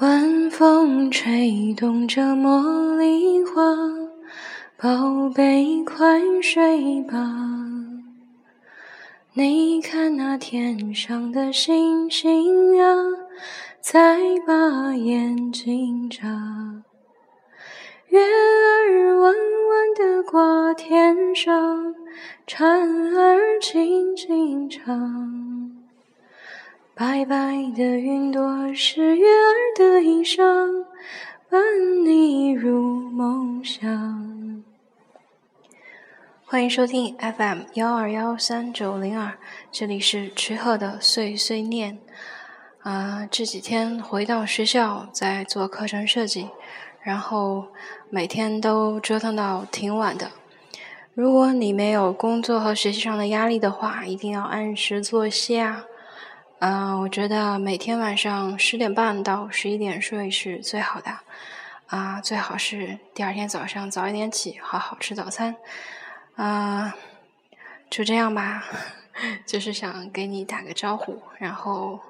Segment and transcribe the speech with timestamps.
[0.00, 3.62] 晚风吹动着茉莉花，
[4.76, 7.16] 宝贝快睡吧。
[9.34, 12.92] 你看那天上的星星啊，
[13.80, 16.26] 在把眼睛眨。
[18.08, 21.94] 月儿弯弯的挂天上，
[22.48, 25.63] 蝉儿轻轻唱。
[26.96, 27.34] 白白
[27.76, 30.84] 的云朵是月儿的衣裳，
[31.50, 31.60] 伴
[32.04, 34.62] 你入梦乡。
[36.44, 39.36] 欢迎收听 FM 幺二幺三九零二，
[39.72, 41.98] 这里是池鹤的碎碎念。
[42.82, 46.48] 啊，这几天回到学校在做课程设计，
[47.02, 47.66] 然后
[48.08, 50.30] 每天都折腾到挺晚的。
[51.12, 55.86] 如果你没有工作和学习上的压力的话，一定要按时作息啊。
[56.66, 61.10] 嗯，我觉得每天晚上十点半到十一点睡是最好的，
[61.88, 65.54] 啊，最好是第二天早上早一点起，好好吃早餐，
[66.36, 66.94] 啊，
[67.90, 68.64] 就这样吧，
[69.44, 72.00] 就是想给你打个招呼，然后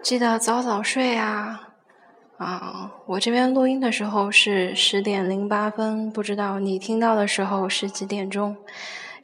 [0.00, 1.70] 记得早早睡啊，
[2.38, 8.56] 啊，我这边录音的时候是十点零八分，不知道你听到的时候是几点钟，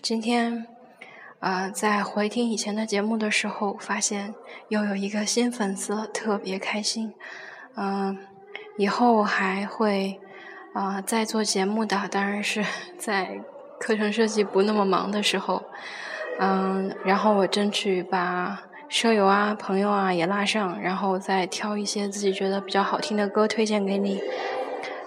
[0.03, 0.67] 今天。
[1.43, 4.33] 啊，在回听以前的节目的时候，发现
[4.69, 7.13] 又有一个新粉丝，特别开心。
[7.75, 8.17] 嗯，
[8.77, 10.21] 以后还会
[10.73, 12.65] 啊再做节目的，当然是
[12.97, 13.41] 在
[13.81, 15.65] 课程设计不那么忙的时候。
[16.39, 24.23] 嗯，然后我争取把舍友啊、朋友啊也拉上，然后再挑一些自己觉得比较好听的歌推荐给你。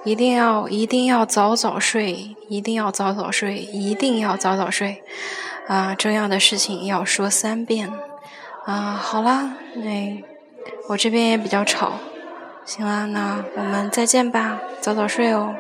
[0.04, 5.02] 一定要一定要早早睡，一定要早早睡，一定要早早睡。
[5.68, 7.92] 啊，重要的事情要说三遍。
[8.66, 10.24] 啊，好啦，那
[10.90, 11.94] 我这边也比较吵。
[12.66, 15.56] 行啦，那我们再见吧，早早睡哦。